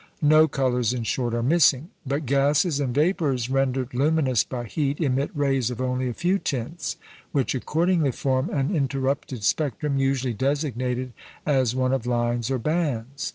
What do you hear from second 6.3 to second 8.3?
tints, which accordingly